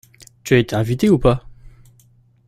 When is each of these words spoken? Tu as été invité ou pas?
Tu 0.43 0.55
as 0.55 0.57
été 0.57 0.75
invité 0.75 1.11
ou 1.11 1.19
pas? 1.19 1.45